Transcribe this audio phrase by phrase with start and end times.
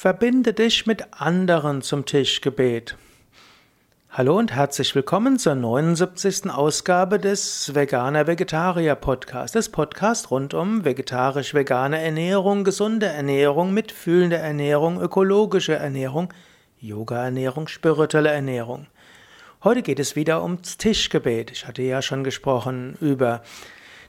[0.00, 2.96] Verbinde dich mit anderen zum Tischgebet.
[4.08, 6.48] Hallo und herzlich willkommen zur 79.
[6.48, 15.02] Ausgabe des Veganer Vegetarier Podcast, des Podcasts rund um vegetarisch-vegane Ernährung, gesunde Ernährung, mitfühlende Ernährung,
[15.02, 16.32] ökologische Ernährung,
[16.78, 18.86] Yoga-Ernährung, spirituelle Ernährung.
[19.62, 21.50] Heute geht es wieder ums Tischgebet.
[21.50, 23.42] Ich hatte ja schon gesprochen über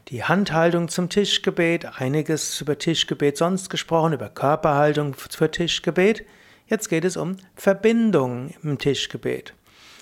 [0.08, 6.26] die Handhaltung zum Tischgebet, einiges über Tischgebet sonst gesprochen, über Körperhaltung für Tischgebet.
[6.68, 9.54] Jetzt geht es um Verbindung im Tischgebet.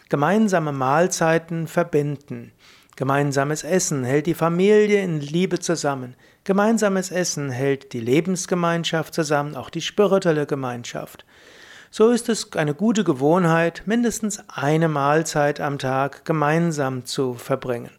[0.09, 2.51] Gemeinsame Mahlzeiten verbinden.
[2.95, 6.15] Gemeinsames Essen hält die Familie in Liebe zusammen.
[6.43, 11.25] Gemeinsames Essen hält die Lebensgemeinschaft zusammen, auch die spirituelle Gemeinschaft.
[11.91, 17.91] So ist es eine gute Gewohnheit, mindestens eine Mahlzeit am Tag gemeinsam zu verbringen.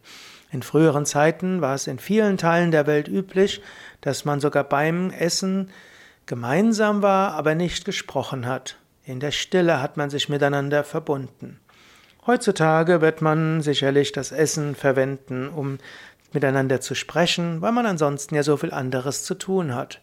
[0.51, 3.61] In früheren Zeiten war es in vielen Teilen der Welt üblich,
[4.01, 5.69] dass man sogar beim Essen
[6.25, 8.77] gemeinsam war, aber nicht gesprochen hat.
[9.05, 11.59] In der Stille hat man sich miteinander verbunden.
[12.27, 15.79] Heutzutage wird man sicherlich das Essen verwenden, um
[16.33, 20.01] miteinander zu sprechen, weil man ansonsten ja so viel anderes zu tun hat.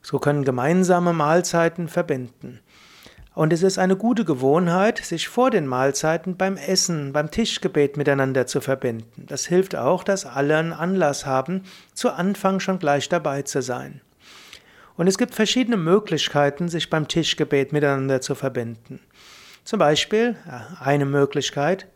[0.00, 2.60] So können gemeinsame Mahlzeiten verbinden.
[3.36, 8.46] Und es ist eine gute Gewohnheit, sich vor den Mahlzeiten beim Essen, beim Tischgebet miteinander
[8.46, 9.26] zu verbinden.
[9.26, 14.00] Das hilft auch, dass alle einen Anlass haben, zu Anfang schon gleich dabei zu sein.
[14.96, 19.00] Und es gibt verschiedene Möglichkeiten, sich beim Tischgebet miteinander zu verbinden.
[19.64, 20.36] Zum Beispiel
[20.80, 21.88] eine Möglichkeit,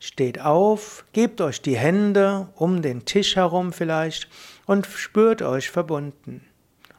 [0.00, 4.28] steht auf, gebt euch die Hände um den Tisch herum vielleicht
[4.66, 6.44] und spürt euch verbunden.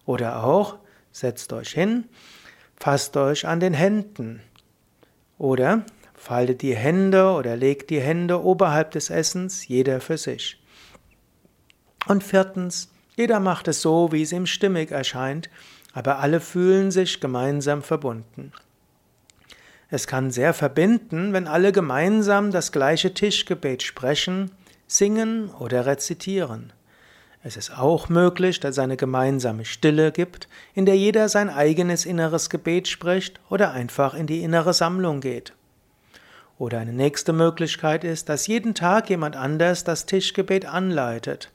[0.05, 0.77] Oder auch,
[1.11, 2.05] setzt euch hin
[2.79, 4.41] Fasst euch an den Händen.
[5.37, 5.83] Oder
[6.15, 10.61] faltet die Hände oder legt die Hände oberhalb des Essens, jeder für sich.
[12.07, 15.49] Und viertens, jeder macht es so, wie es ihm stimmig erscheint,
[15.93, 18.53] aber alle fühlen sich gemeinsam verbunden.
[19.89, 24.51] Es kann sehr verbinden, wenn alle gemeinsam das gleiche Tischgebet sprechen,
[24.87, 26.71] singen oder rezitieren.
[27.41, 32.05] Es ist auch möglich, dass es eine gemeinsame Stille gibt, in der jeder sein eigenes
[32.05, 35.53] inneres Gebet spricht oder einfach in die innere Sammlung geht.
[36.57, 41.49] Oder eine nächste Möglichkeit ist, dass jeden Tag jemand anders das Tischgebet anleitet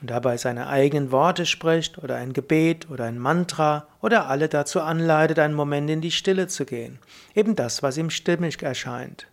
[0.00, 4.80] und dabei seine eigenen Worte spricht oder ein Gebet oder ein Mantra oder alle dazu
[4.80, 7.00] anleitet, einen Moment in die Stille zu gehen.
[7.34, 9.26] Eben das, was ihm stimmig erscheint.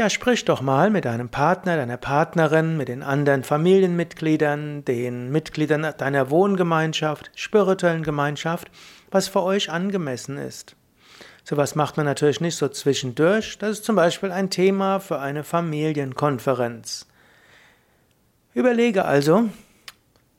[0.00, 5.92] Ja, sprich doch mal mit deinem Partner, deiner Partnerin, mit den anderen Familienmitgliedern, den Mitgliedern
[5.98, 8.70] deiner Wohngemeinschaft, spirituellen Gemeinschaft,
[9.10, 10.74] was für euch angemessen ist.
[11.44, 13.58] Sowas macht man natürlich nicht so zwischendurch.
[13.58, 17.06] Das ist zum Beispiel ein Thema für eine Familienkonferenz.
[18.54, 19.50] Überlege also,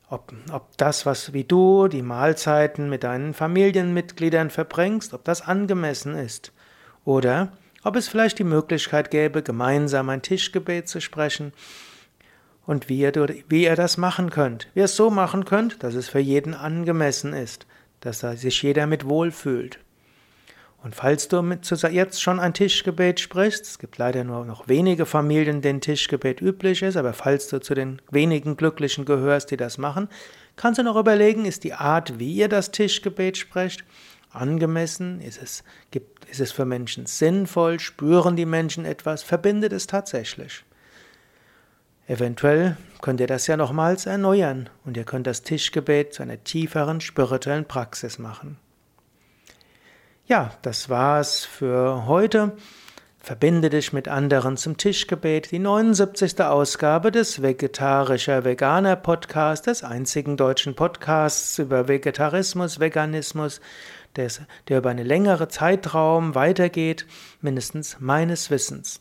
[0.09, 6.15] ob, ob das, was wie du die Mahlzeiten mit deinen Familienmitgliedern verbringst, ob das angemessen
[6.15, 6.51] ist.
[7.05, 7.51] Oder
[7.83, 11.53] ob es vielleicht die Möglichkeit gäbe, gemeinsam ein Tischgebet zu sprechen
[12.65, 13.13] und wie ihr,
[13.49, 14.67] wie ihr das machen könnt.
[14.73, 17.65] Wie ihr es so machen könnt, dass es für jeden angemessen ist,
[18.01, 19.79] dass sich jeder mit wohlfühlt.
[20.83, 25.61] Und falls du jetzt schon ein Tischgebet sprichst, es gibt leider nur noch wenige Familien,
[25.61, 30.07] denen Tischgebet üblich ist, aber falls du zu den wenigen Glücklichen gehörst, die das machen,
[30.55, 33.83] kannst du noch überlegen, ist die Art, wie ihr das Tischgebet sprecht,
[34.33, 35.21] angemessen?
[35.21, 37.79] Ist es, gibt, ist es für Menschen sinnvoll?
[37.79, 39.23] Spüren die Menschen etwas?
[39.23, 40.63] Verbindet es tatsächlich?
[42.07, 46.99] Eventuell könnt ihr das ja nochmals erneuern und ihr könnt das Tischgebet zu einer tieferen
[46.99, 48.57] spirituellen Praxis machen.
[50.27, 52.53] Ja, das war's für heute.
[53.23, 56.41] Verbinde dich mit anderen zum Tischgebet, die 79.
[56.41, 63.61] Ausgabe des Vegetarischer Veganer Podcasts, des einzigen deutschen Podcasts über Vegetarismus, Veganismus,
[64.15, 67.05] des, der über einen längeren Zeitraum weitergeht,
[67.41, 68.99] mindestens meines Wissens.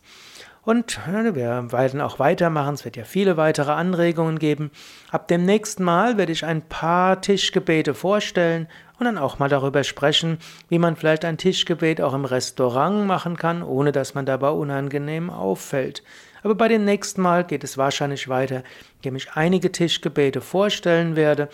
[0.62, 4.70] Und wir werden auch weitermachen, es wird ja viele weitere Anregungen geben.
[5.10, 9.82] Ab dem nächsten Mal werde ich ein paar Tischgebete vorstellen und dann auch mal darüber
[9.84, 14.50] sprechen, wie man vielleicht ein Tischgebet auch im Restaurant machen kann, ohne dass man dabei
[14.50, 16.02] unangenehm auffällt.
[16.42, 18.62] Aber bei dem nächsten Mal geht es wahrscheinlich weiter,
[18.96, 21.48] indem ich einige Tischgebete vorstellen werde.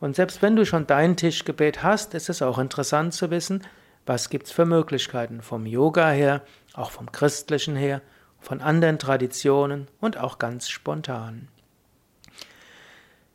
[0.00, 3.62] Und selbst wenn du schon dein Tischgebet hast, ist es auch interessant zu wissen,
[4.04, 6.42] was gibt es für Möglichkeiten vom Yoga her,
[6.74, 8.00] auch vom Christlichen her,
[8.40, 11.46] von anderen Traditionen und auch ganz spontan.